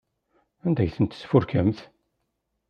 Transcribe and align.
Anda 0.65 0.81
ay 0.83 0.91
tent-tesfurkemt? 0.95 1.79